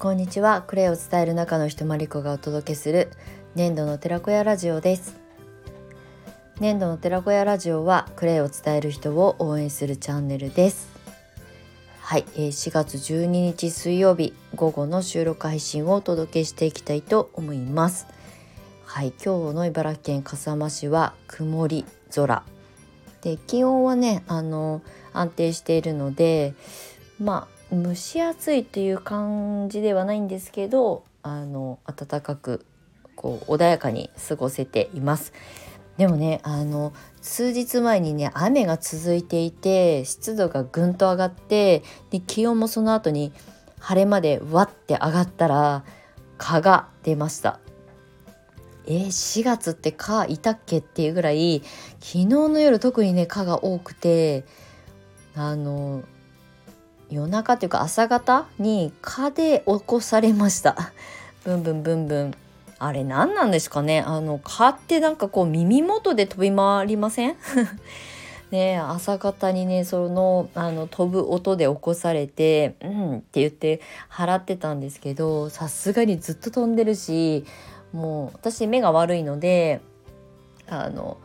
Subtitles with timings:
[0.00, 0.62] こんにちは。
[0.62, 3.10] クレイを伝える中の人まりこがお届けする
[3.56, 5.18] 粘土の寺子屋ラジオです。
[6.60, 10.88] 粘土の寺子屋ラジオはクレイを伝える人を応援するチャンネルです。
[12.00, 18.06] はい、えー、4月12日水曜日午後の収録配信をお届けしていきたいと思います。
[18.84, 19.08] はい。
[19.08, 22.44] 今日の茨城県笠間市は曇り空。
[23.22, 24.80] で気温はねあの
[25.12, 26.54] 安定しているので
[27.18, 32.64] まあ蒸し暑いという感じではないんですけどあの暖かく
[33.14, 35.32] こう穏やかに過ごせています。
[35.98, 43.32] でもねあの数日前にね雨が続いていて湿度がぐんと上がってで気温もその後に
[43.80, 45.84] 晴れまでわって上がったら
[46.38, 47.58] 蚊が出ました。
[48.86, 51.62] えー、4月って蚊いたっけっていうぐらい
[52.00, 54.44] 昨日の夜特にね蚊が多くて
[55.34, 56.04] あの
[57.10, 60.76] 夜中というか朝方に蚊で起こされました。
[61.44, 62.34] ブンブンブンブン。
[62.80, 64.02] あれ何なんですかね？
[64.06, 67.36] あの蚊ってなんかこう耳元で飛び回りません？
[68.50, 77.44] ね朝方にねそのあの飛ぶ音で起こされて「うん」って言って払ってたんですけどさすがにずっと飛んでるし
[77.92, 79.80] もう私目が悪いので
[80.66, 81.18] あの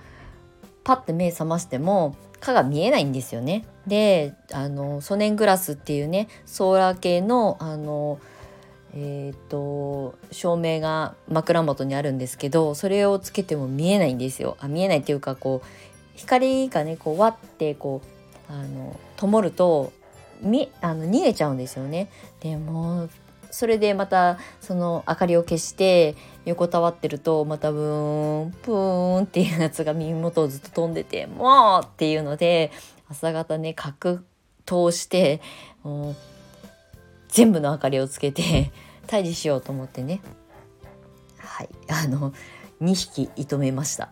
[0.83, 3.65] パッて目覚ましても蚊が見えないんですよね。
[3.87, 8.19] であのソネングラスっていうねソーラー系のあの
[8.95, 14.55] えーと、照明が枕元にあるんですけどそれをつけても見えないんですよ。
[14.59, 15.67] あ見えないっていうかこう
[16.15, 18.03] 光がねこうわってこ
[18.49, 19.91] うあの灯ると
[20.41, 22.07] みあの逃げちゃうんですよね。
[22.41, 23.09] でも
[23.53, 26.15] それでまたその明かりを消して
[26.45, 32.71] 横たわってるとまたブーンプーンっていうやつが耳元をずっと飛んでて「もう!」っていうので
[33.09, 34.25] 朝方ね格
[34.65, 35.39] 闘して
[35.83, 36.15] もう
[37.27, 38.71] 全部の明かりをつけて
[39.05, 40.21] 退治しようと思ってね。
[41.37, 41.69] はい。
[41.89, 42.33] あの
[42.81, 44.09] 2匹射止めました。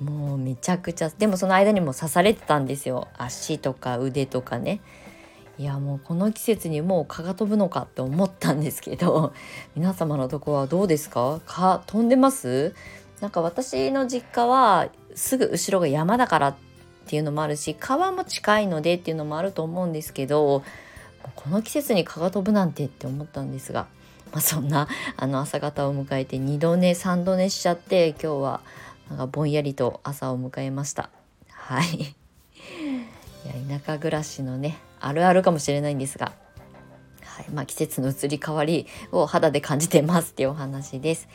[0.00, 3.08] もうめちゃくちゃでもその間にも刺されてたんですよ。
[3.16, 4.82] 足とか腕とかね。
[5.58, 9.32] いやもうこの季節にもう蚊が飛ぶのかって思ったんですけど
[9.74, 11.40] 皆様のとこはどうですか？
[11.46, 12.74] 蚊飛んでます？
[13.20, 16.54] なんか私の実家はすぐ後ろが山だからっ
[17.06, 20.62] ていうのもあるし川も近いのでっていうのもあると思うんですけど
[21.34, 23.86] この季節に蚊が飛ぶなんてって思ったんですが、
[24.32, 28.60] まあ、そんな あの朝方を迎えて2度寝3度寝しちゃって今日は
[29.08, 31.08] なんかぼんやりと朝を迎えました。
[31.50, 31.86] はい。
[31.96, 36.32] いや田舎暮らしのねあるあるかもしれないんですが、
[37.24, 41.28] はいまあ、季節の移り変わりを肌で感じてますっていうお話です。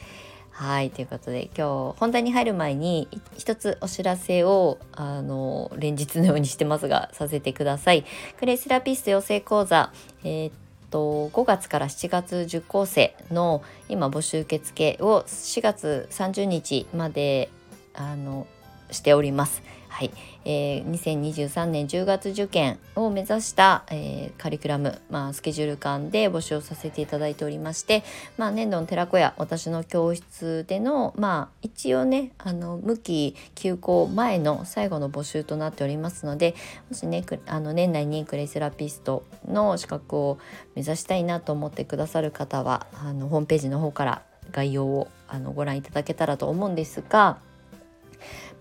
[0.51, 3.07] はいということで今日本題に入る前に
[3.37, 8.05] 一つお知らせをあの連日のようにしてますがさせてください。
[8.37, 9.91] クレイセラピスト養成講座、
[10.23, 10.53] えー、っ
[10.91, 17.49] と5月から7月受講生の今募集受付を4月30日まで
[17.93, 18.45] あの
[18.91, 19.63] しております。
[19.91, 20.11] はい、
[20.45, 28.01] えー、2023年10月受験を目指した、えー、カリキュラム、まあ、スケジュール感で募集をさせていただいておりまして、
[28.37, 36.55] まあ、年度の寺子屋私の教室での、まあ、一応ねあの無期休校前の最後の募集となっておりますので
[36.89, 40.39] もしねあの年内にクレイセラピストの資格を
[40.73, 47.37] 目指したいなと思ってくださる方はあのホームページの方から概要をあのご覧いただけたらと思うんですが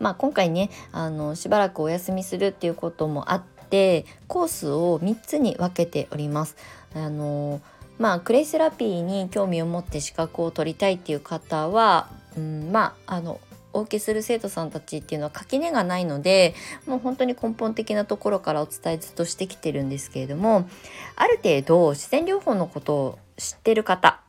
[0.00, 6.56] まあ、今回ねあのしばらくお休みするっていうこともあってコースを3つに分けております。
[6.94, 7.60] あの
[7.98, 13.40] まあ、クレイセラピーに興味を持って資格を取りたいっていう方は、うん、まああの
[13.72, 16.54] お受けする生徒さんたちっていうのは垣根がないので
[16.86, 20.68] もう本当に根本的なところからお伝えずっとしてきてるんですけれども
[21.14, 24.20] ある程度自然療法のことを知ってる方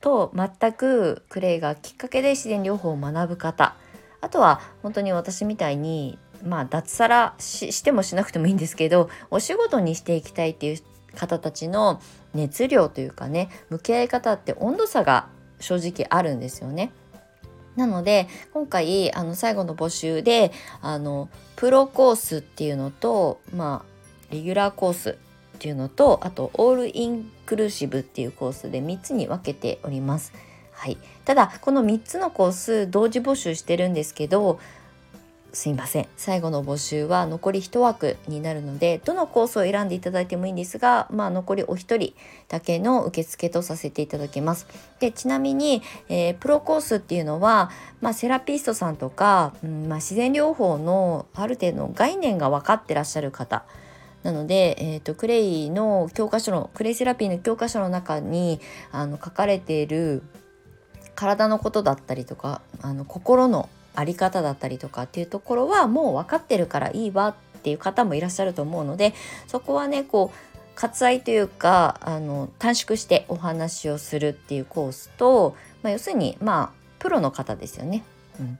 [0.00, 3.74] と全くクレイがきっかけで自然療法を学ぶ方
[4.22, 10.78] あとは本当に私みたいにまあ脱サラしてもしなくてもいいんですけどお仕事にしていきたいっていう
[11.14, 12.00] 方たちの
[12.32, 15.28] 熱量というかね向き合い方って温度差が
[15.60, 16.92] 正直あるんですよね。
[17.76, 20.52] なので今回あの最後の募集で
[20.82, 30.32] あのプロコースっていうのとまあレギュラーコースっていうのとあとオールインクルーシブっていうコースで3つに分けております。
[30.82, 34.58] はい、ただこの3つのコース同時募集してるんですけど
[35.52, 36.08] すいません。
[36.16, 42.14] 最後の募集は残り1枠になるのでどのコースを選んでいただいてもいいんですが、まあ、残りお一人
[42.48, 44.66] だけの受付とさせていただきます。
[44.98, 47.70] でちなみに、えー、プロコースっていうのは、
[48.00, 53.62] まあ、セラピストさんとか、うんまあ、自然療法のある程度の概念が分かってらっしゃる方。
[54.24, 60.24] なので、えーと、クレイの教科書のクレイセラピーの教科書の中にあの書かれている
[61.22, 69.14] 体のことだったりとかあの心の在り方だったりとかっていうところはもう分かってるからいいわっていう方もいらっしゃると思うので
[69.46, 75.54] そこはねこう割愛というかあの短縮してお話をするっていうコースと、
[75.84, 78.02] まあ、要するにまあプロの方ですよね。
[78.40, 78.58] うん、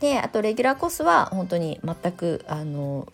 [0.00, 3.06] であとレギュラーコースは本当に全くあの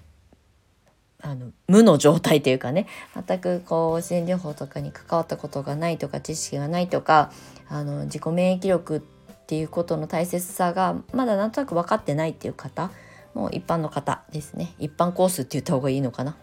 [1.27, 2.87] あの無の状態というかね
[3.27, 7.33] 全くこう自然療法とかに関わったことがないとか知識がないとか
[7.69, 9.01] あの自己免疫力っ
[9.47, 12.93] ていうことの大切さがまだなんとなく分かってないっていう方
[13.35, 14.73] もう一般の方ですね。
[14.79, 16.37] 一般コースって言った方がいいのかな。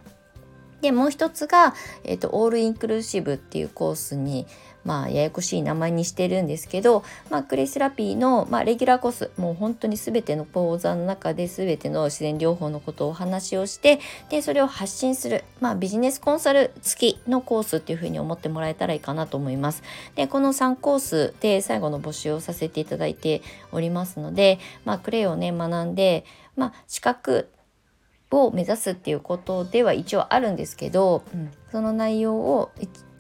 [0.84, 4.46] でもう一つが、えーと、オールインクルーシブっていうコースに
[4.84, 19.84] まあややこしい名前にしてるんですけど、まあ、クレイセラピーの、まあ、レギュラーコースもう本当に全ての講座の中で全ての自然療法のことをお話をしてでそれを発信する、まあ、ビジネスコンサル付きのコースっていうふうに思ってもらえたらいいかなと思います。
[20.16, 23.42] でこの3コースで最後の募集をさせていただいて
[23.72, 26.26] おりますので、まあ、クレイをね学んで、
[26.58, 27.48] まあ、資格
[28.34, 32.72] を目指すっていうことでは一応あるんですけど、うん、その内容を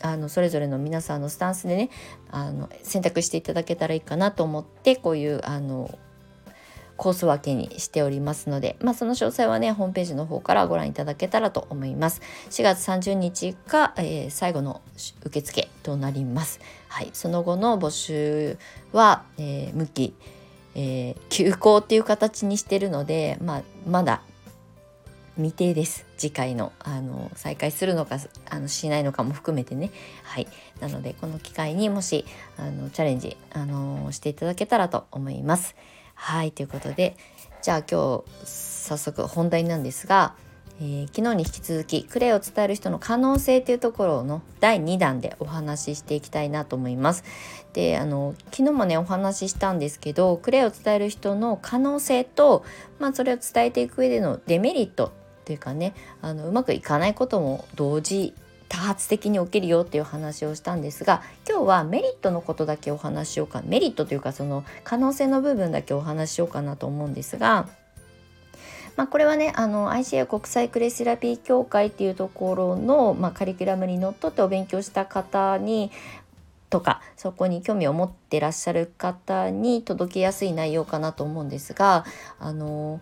[0.01, 1.89] あのそれぞれの皆さんのスタンスでね
[2.29, 5.97] あの選択していただけたらいいかなと思ってこういうあの
[6.97, 12.21] コース分けにしておりますので、まあ、その詳細はねホームページの方からご覧いただけたらと思います。
[12.49, 14.81] 4月30日が、えー、最後の
[15.25, 16.59] 受付となります。
[16.89, 17.09] はい。
[17.13, 18.57] その後の募集
[18.91, 20.13] は、えー、向き、
[20.75, 24.21] えー、休校っていう形にしてるので、まあ、まだ
[25.35, 26.05] 未定です。
[26.15, 28.19] 次回のあの再開するのか
[28.49, 29.91] あのしないのかも含めてね。
[30.23, 30.47] はい。
[30.79, 32.25] なのでこの機会にもし
[32.57, 35.75] あのチャレンジあのしていただけたらと思います。
[36.13, 36.51] はい。
[36.51, 37.17] ということで
[37.63, 40.35] じゃあ今日早速本題なんですが、
[40.79, 47.23] えー、昨日に引き続きクレイを伝える人の可能性というところの第2弾でお話ししていきたいなと思います。
[47.73, 52.63] であの昨日もねお話ししたんですけどクレイを伝える人の可能性と、
[52.99, 55.11] まあ、それを伝えていく上でのデメリット
[55.43, 58.33] っていうかねあのうまくいかないことも同時
[58.69, 67.67] 多発的に起きるよっていう話をしたんですが今日はメリットのことだけお話しようかメリットというかその可能性の部分だけお話しようかなと思うんですが。
[68.95, 75.91] まあ、これはねあの ICA 国際クレセラピー協会っていうところの、まあ、カリキュラムにのっとってお勉強した方に
[76.69, 82.05] とかそこに興味を持ってらっしゃる方に届けやすい内容かなと思うんですが
[82.39, 82.99] あの、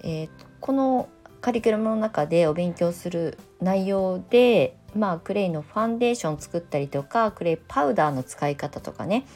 [0.00, 0.28] えー、
[0.60, 1.08] この
[1.44, 9.26] カリキュラムの中でお勉強する内容で、まあ、クレイのファンデーション作ったりとかクレイパウダーの使い方とかね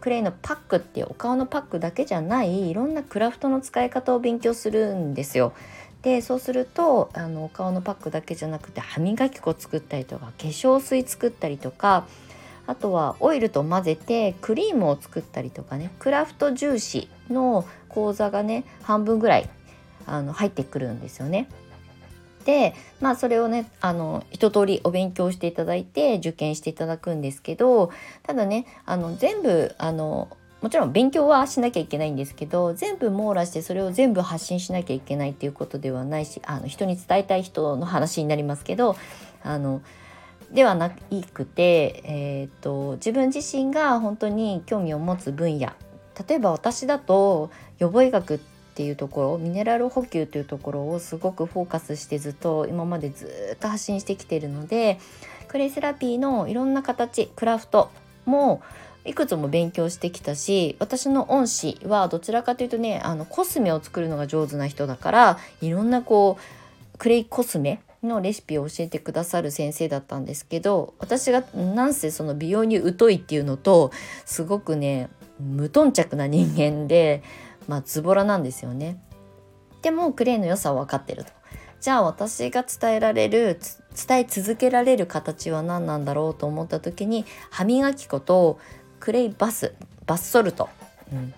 [0.00, 5.54] クレイのパックっていうお顔のパックだけじゃないいろんなクラフトの使い方を勉強するんですよ。
[6.02, 12.06] でそうするとあのお顔のパックだけじゃなくて歯磨き粉作ったりとか化粧水作ったりとか
[12.68, 19.50] あとはオイルと混ぜてクリームを作ったりとかねクラフト重視の講座がね半分ぐらい
[20.06, 21.48] あの入ってくるんですよね。
[22.46, 27.90] でまあそれをねあの一通りお勉強していただいて受験していただくんですけど
[28.22, 30.28] ただねあの全部あの
[30.62, 38.96] もちろん勉強はしなきゃいけないんですけど全部網羅してそれを全部発信しなきゃいけないっていうことではないしあの人に伝えたい人の話になりますけど
[39.42, 39.82] あの
[40.52, 45.72] ではなくて、えーと自分自身が本当に興味を持つ分野
[46.28, 54.98] 例えば私だと予防医学ってっていうところミネラル補給というところをすごくフォーカスしてずっと今までずっと発信してきてるので
[55.48, 57.90] クレイセラピーのいろんな形クラフト
[58.26, 58.60] も
[59.06, 66.36] いくつも勉強してきたし私の恩師はどちらかというとねあのコスメを作るのが上手な人だからいろんなこ
[66.94, 73.90] うクレイコスメのレシピを教えてくださる先生だったんですけど私がなんせその美容に疎いっていうのと
[74.26, 75.08] すごくね
[75.40, 77.22] 無頓着な人間で
[77.68, 79.00] まあズボラなんですよね。
[79.82, 81.30] でもクレイの良さは分かってると。
[81.80, 83.60] じゃあ私が伝えられる
[84.08, 88.58] 伝え続けられる形は何なんだろうと思った時に歯磨き粉と
[88.98, 89.74] クレイバス
[90.06, 90.68] バスソルト、
[91.12, 91.34] うん、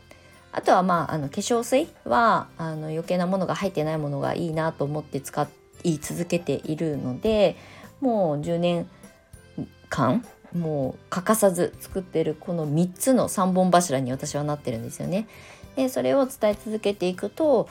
[0.52, 5.48] あとはまああの化粧水はあの余計なものが入ってないものがいいなと思って使
[5.84, 7.56] い続けているので
[8.00, 8.88] もう10年
[9.88, 15.28] 間もう欠かさず作ってるこの3つの3本柱に私はなってるんですよね。
[15.78, 17.68] でそれを伝え続けていくと、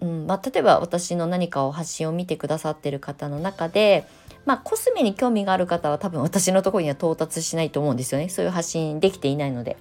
[0.00, 4.06] うんまあ、例えば私の何かを発信を見てくださってる方の中で、
[4.46, 9.76] まあ、コスメに興味がある方は多分私のところには到達しないと思うんですよねそういう発信できていないので。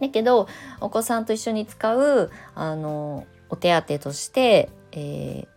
[0.00, 0.48] だけど
[0.80, 5.52] お子さんと一緒に使うあのお手当として、えー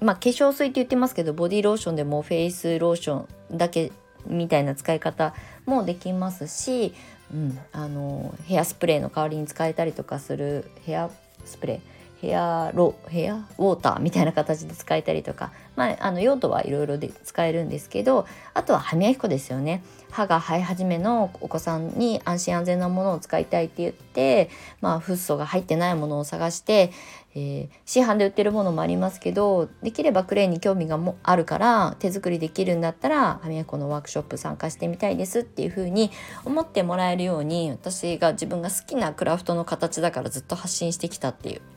[0.00, 3.90] まあ化粧水って言ってますけどボディローションでもフェイスローションだけ
[4.26, 5.34] みたいな使い方
[5.66, 6.94] もできますし、
[7.32, 11.10] うん、あのヘアスプレーの代わりに使えたりとかするヘア
[11.44, 11.93] スプレー。
[12.24, 19.82] ヘアロヘアウォーターみたいな形で使えたりとか、まあ、あの用途はいろいろで使えるんですけどあとは歯磨き粉ですよね。
[20.10, 24.48] 歯が生え始めのお子さんに安心安全なものを使いたいって言って、
[24.80, 26.92] まあ、フッ素が入ってないものを探して、
[27.34, 36.12] えー、市販で売ってるものもありますけどできればクレーンに興味がもあるから手作りできるんだったら歯磨き粉のワークショップ参加してみたいですっていう風に
[36.44, 41.73] 思ってもらえるように私が自分が好きなクラフトの形だからずっと発信してきたっていう。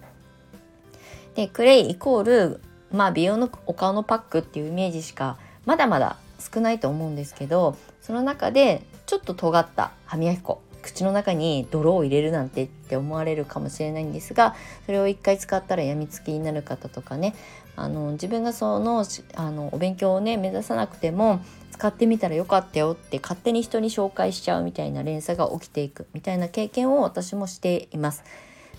[1.38, 14.56] でクレイイコール、まあ、美容のお顔のパックっていうイメージしかまだまだ少ないと思うんですけどその中でちょっと尖った歯磨き粉口の中に泥を入れるなんてって思われるかもしれないんですが
[14.88, 17.36] それを一回使ったらやみつきになる方とかね
[17.75, 28.24] あの自分がそのあのお勉強をね目指さなくても使ってみたらよかったよって勝手に人に紹介しちゃうみたいな連鎖が起きていくみたいな経験を私もしています。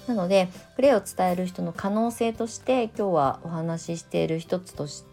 [0.08, 5.04] なのでプレーを伝える人の可能性として今日はお話ししている一つとし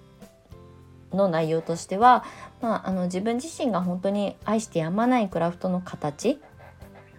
[1.14, 2.24] の内容としては、
[2.62, 6.40] まあ、あの自分自身が本当に愛してやまないクラフトの形。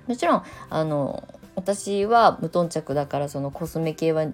[0.07, 4.27] もちろんあの私は無頓着だからそのコスメ系は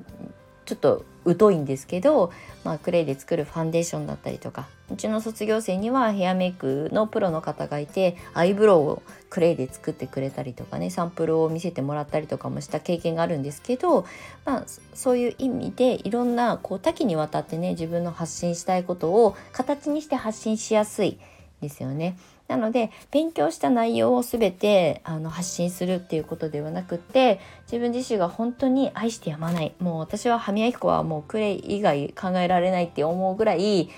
[0.64, 1.04] ちょっと
[1.38, 2.32] 疎いんですけど、
[2.64, 14.04] まあ、クレイで作るファンデーションだったりとかうちの卒業生にはヘアメイクのプロの方がいてアイブロウをクレイで作ってくれたりとかねサンプルを見せてもらったりとかもした経験があるんですけど、
[14.44, 14.64] まあ、
[14.94, 21.18] そういう意味でいろんなこう多岐にわたってね自分の発信したいことを形にして発信しやすい
[21.60, 22.18] ですよね。
[22.52, 29.74] なので勉強した内容を全てあの発信するっていうことではなくって自分自身が本当に愛してやまない。
[29.78, 33.88] もう私は歯磨き粉はもうクレイ以外考えられないって思うぐらい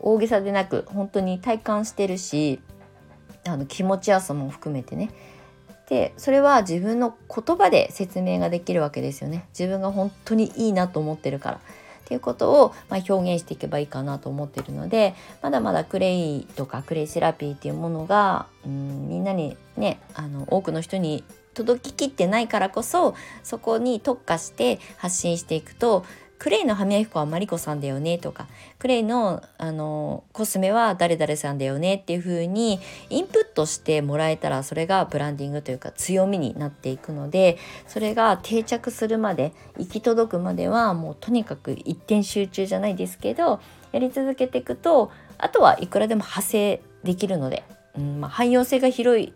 [0.00, 2.60] 大げさでなく本当に体感してるし
[3.46, 5.10] あの気持ちよさも含めてね。
[5.90, 9.44] でそれは自分の言葉で説明ができるわけですよね。
[9.50, 11.60] 自分が本当にいいなと思ってるから。
[12.02, 26.04] っていうことを、まあ、表現していけばいいかなと思ってるのでまだまだクレイとかクレイセラピーっていうものがうんみんなにねあの多くの人に届ききってないからこそそこに特化して発信していくと
[26.42, 28.48] クレイの歯磨き粉はマリコさんだよねとか
[28.80, 32.80] クレイのあのコスメは誰々さんだよねっていう風に
[33.10, 43.60] インプットしてもらえたらそれがブランディングというか強みになっていくのでそれが定着するまで行き届くまではもうとにかく一点集中じゃないですけど
[43.92, 47.62] やり続けていくとあとはいくらでも派生できるので、
[47.96, 49.32] うんまあ、汎用性が広い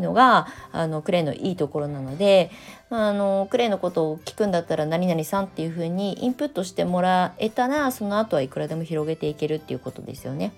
[0.00, 2.50] のがあのクレイのいいところなので、
[2.90, 10.52] あ、のクレイのことを聞くんだったら何々さんっていう風にインプットしてもらえたらその後はいくらでも広げていけるっていうことですよね。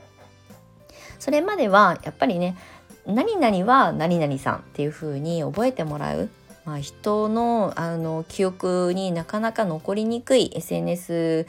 [1.18, 2.56] それまではやっぱりね
[3.06, 6.28] 何々は何々さんっていう風に覚えてもらう、
[6.64, 11.46] まあ、人のあの記憶になかなか残りにくい SNS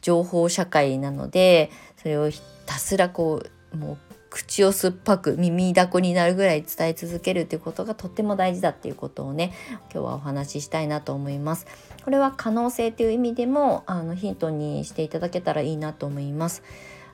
[0.00, 3.42] 情報社会なのでそれをひたすらこ
[3.74, 9.52] うもう口を酸っぱく耳だこになるぐらい伝え続けるっていうことがとっても大事だっていうことをね
[9.92, 11.66] 今日はお話ししたいなと思います。
[12.02, 16.62] これは可能性っていう意味でもあのヒントにしていただけたらいいなと思います。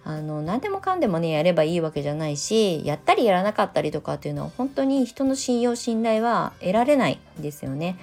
[0.04, 7.98] あの何でもかんでもねやればいいわけじゃないしやったりやらなかったりとかっていうのは本当に人の信用信頼は得られないんですよね。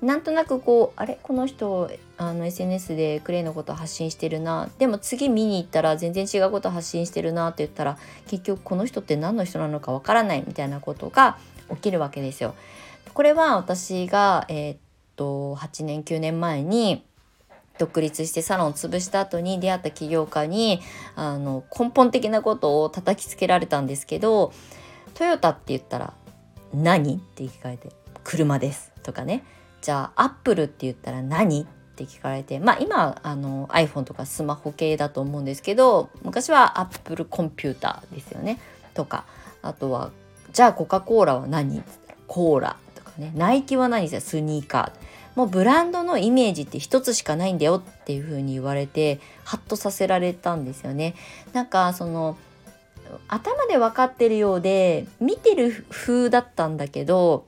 [0.00, 1.18] なんとなくこうあれ？
[1.22, 11.36] この人あの SNS でクレイのこと発信してるなでも次見に行ったら全然違うこと発信してるなって言ったら結局この人って何の人なのかわからないみたいなことが
[11.70, 12.54] 起きるわけですよ。
[13.12, 14.78] これは私が、えー、っ
[15.16, 17.04] と8年9年前に
[17.78, 20.80] 独立してサロンを潰した後に出会った起業家に
[21.16, 24.52] あの根本的なことを叩きつけられたんですけど
[25.14, 26.12] 「トヨタって言ったら
[26.74, 27.90] 何?」って聞かれて
[28.24, 29.44] 「車です」とかね
[29.80, 31.62] じゃあアップルって言ったら何？
[31.62, 31.66] っ
[31.98, 38.60] て聞かれてまあ今あの iPhone とかスマホ系だと思うんですけど昔はアップルコンピューターですよね。
[38.94, 39.24] とか
[39.62, 40.12] あとは
[40.52, 41.82] じゃあコカ・コーラは何？
[42.28, 43.32] コーラとかね。
[43.34, 45.08] ナイキは何スニーカー。
[45.34, 51.14] もうブランドのイメージって一つしかないんだよっていう風に言われてハッとさせられたんですよね。
[51.52, 52.36] なんかその
[53.26, 57.46] 頭で分かってるようで見てる風だったんだけど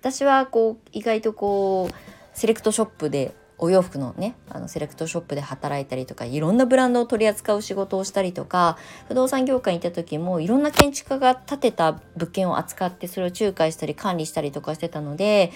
[0.00, 1.94] 私はこう意外とこう
[2.38, 8.78] セレクトショップでお洋服のねあのセレクトショップで働いたりとかいろんなブランドを取り扱う仕事をしたりとか
[9.08, 15.52] 不動産業界にいた時もいろんな建築家が建てた物件を扱ってそれを仲介したり管理したりとかしてたので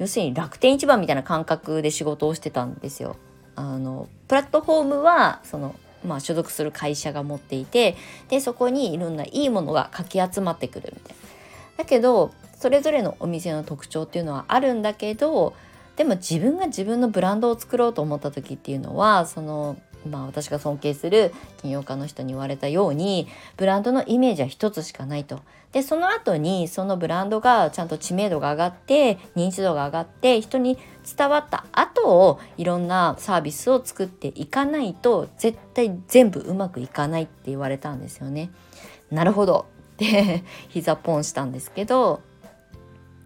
[0.00, 3.16] 要するに楽天市場みたいな感覚で仕事をしてたんですよ。
[3.56, 7.96] あのプラットフォームはそのまあ、所属する会社が持っていて
[8.28, 11.24] でそこにいろんないいものがかき集まってくるみたいな。
[11.78, 12.34] だけど
[12.64, 15.54] それぞれのお店の特徴っていうのはあるんだけど
[15.96, 19.76] でも自分が自分のブランドを作ろうと思った時っていうのはその
[20.08, 23.26] まあ、私が尊敬する起業家の人に言われたように
[23.58, 25.40] ブランドのイメージは一つしかないと。
[25.72, 30.78] でその後にそのブランドがちゃんと知名度が上がって認知度が上がって人に
[31.16, 38.50] 伝わった後をいろんなサービスを作っていかないと絶対全部うまくいかないって言われたんですよね。
[39.10, 42.20] なるほどって 膝ポンしたんですけど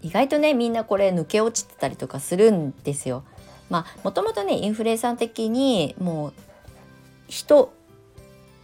[0.02, 3.24] 意外とねみんなこれ抜け落ちてたりとかするんですよ。
[3.70, 6.32] まあもともとねインフレーサー的にもう
[7.28, 7.72] 人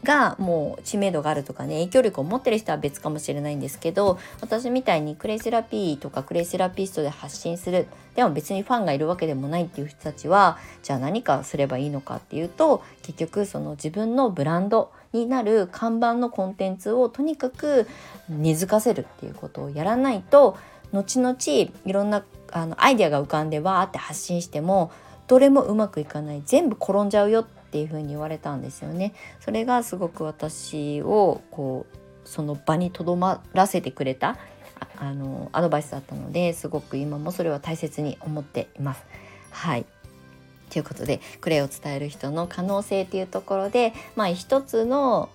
[0.05, 17.89] がもう知名度があるとかね影響力を持ってる人は別かもしれないんですけど私みたいにクレイセラピーとかクレイセラピストで発信するでも別にファンがいるわけでもないっていう人たちはじゃあ何かすればいいのかっていうと結局その自分のブランドになる看板のコンテンツをとにかく
[18.29, 20.57] 根付かせるっていうことをやらないと
[20.95, 21.37] 後々
[21.85, 24.93] いろんなあのアイデアが浮かんでわーって発信しても
[25.27, 29.15] どれもうまくいかない全部転んじゃうよっていう風に言われたんですよね。
[29.41, 31.97] それがすごく私をこう
[32.29, 34.39] その場にとどまらせてくれた
[34.97, 39.05] あのアドバイスだったのですごく今もそれは大切に思っています。
[39.51, 39.87] はい
[40.71, 45.29] ということでクレイを伝える人の可能性っていうところでまあ一つの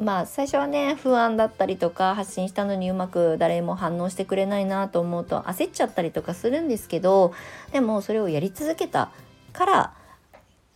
[0.00, 7.34] まあ最初はね不安だったりとか発信したのにうまく誰も反応してくれないなと思うと焦っちゃったりとかするんですけど
[7.72, 9.10] でもそれをやり続けた
[9.52, 9.94] から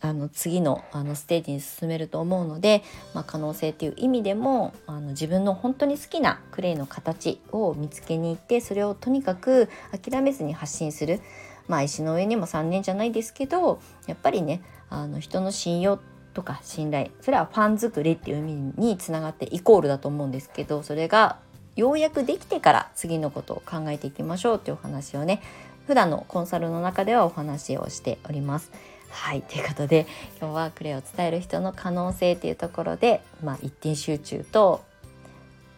[0.01, 11.21] あの次のあのステージに進めると思うので、まあ、可能性っていう意味でもあの自分の本当に好きなクレイの形を見つけに行ってそれをとにかく諦めずに発信する。
[11.69, 15.97] まあ、石の上にも3年じゃないですけどやっぱりねあの人の信用
[16.33, 21.37] とか信頼それはファン作りっていう意味につながってイコールだと思うんですけどそれが
[21.75, 25.41] ようやくできてから次のことを考えていきましょうっていうお話をね
[25.87, 28.71] 普段のコンサルの中ではお話をしております。
[29.09, 30.07] はいということで
[30.41, 34.83] 今日はクレイを伝える人の可能性っていうところで、まあ、一点集中と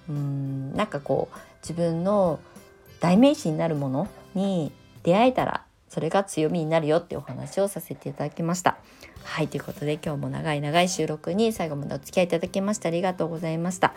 [0.07, 2.39] うんなんかこう自分の
[3.01, 4.71] 代名詞になるものに
[5.03, 8.77] 出会えたらそれが強みになるよってお話をさせていただきました。
[9.23, 13.93] はいということで今日も長い長い収録に最後までお付き合いいただきましてありがとうございました。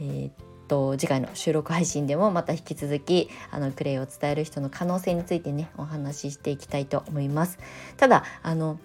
[0.00, 0.30] えー
[0.68, 7.58] と次回の収録配信でもまた引き続きあのクレイを伝える人の可能性についてねお話ししていきたいと思います。
[7.96, 8.78] ただあの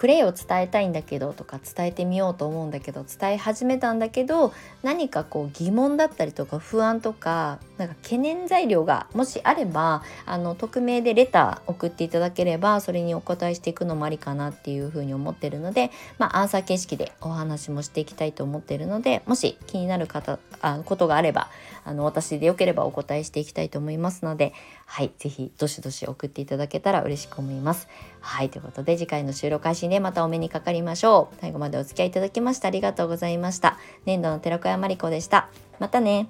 [0.00, 21.50] クレイを伝えたいんだけどとか伝えてみようと思うんだけど伝え始めたんだけど何かこう疑問だったりとか不安とかなんか懸念材料がもしあればあの匿名でレター送っていただければそれにお答えしていくのもありかなっていうふうに思ってるので、まあ、アンサー形式でお話もしていきたいと思ってるのでもし気になる方あことがあれば
[21.84, 24.54] あの私でよければお答えしていきたいと思いますので
[24.92, 27.86] はいぜひどしどし送っていただけたら嬉しく思います。
[28.20, 31.36] はいということで次回の収録配信でまたお目にかかりましょう。
[31.40, 33.78] 最後までお付き合いいただきましてありがとうございました。
[34.04, 35.48] 年度の寺子屋まりこでした。
[35.78, 36.28] またね。